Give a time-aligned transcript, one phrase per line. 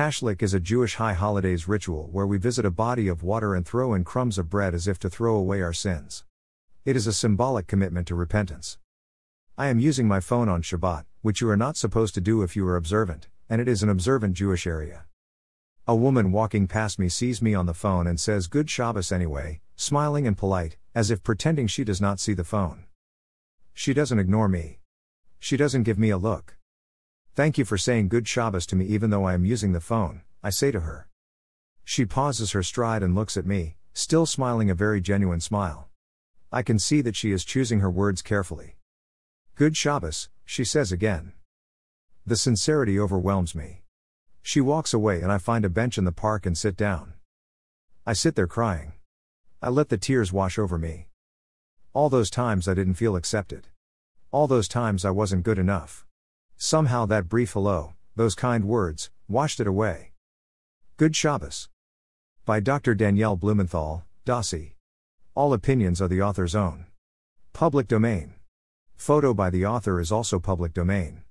[0.00, 3.66] Tashlich is a Jewish high holidays ritual where we visit a body of water and
[3.66, 6.24] throw in crumbs of bread as if to throw away our sins.
[6.86, 8.78] It is a symbolic commitment to repentance.
[9.58, 12.56] I am using my phone on Shabbat, which you are not supposed to do if
[12.56, 15.04] you are observant, and it is an observant Jewish area.
[15.86, 19.60] A woman walking past me sees me on the phone and says Good Shabbos anyway,
[19.76, 22.84] smiling and polite, as if pretending she does not see the phone.
[23.74, 24.78] She doesn't ignore me.
[25.38, 26.56] She doesn't give me a look.
[27.34, 30.22] Thank you for saying Good Shabbos to me even though I am using the phone,
[30.42, 31.08] I say to her.
[31.84, 35.88] She pauses her stride and looks at me, still smiling a very genuine smile.
[36.52, 38.76] I can see that she is choosing her words carefully.
[39.54, 41.32] Good Shabbos, she says again.
[42.26, 43.82] The sincerity overwhelms me.
[44.42, 47.12] She walks away and I find a bench in the park and sit down.
[48.04, 48.94] I sit there crying.
[49.62, 51.06] I let the tears wash over me.
[51.92, 53.68] All those times I didn't feel accepted.
[54.32, 56.06] All those times I wasn't good enough.
[56.62, 60.12] Somehow that brief hello, those kind words, washed it away.
[60.98, 61.70] Good Shabbos.
[62.44, 62.94] By Dr.
[62.94, 64.74] Dannielle Blumenthal, Dossi.
[65.34, 66.84] All opinions are the author's own.
[67.54, 68.34] Public domain.
[68.94, 71.22] Photo by the author is also public domain.